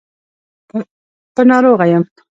په 1.35 1.41
ناروغه 1.49 1.85
يم. 1.91 2.03